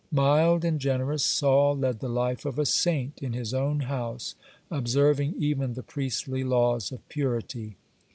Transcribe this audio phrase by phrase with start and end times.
[0.11, 4.33] Mild and generous, Saul led the life of a saint in his own house,
[4.71, 7.77] observing even the priestly laws of purity.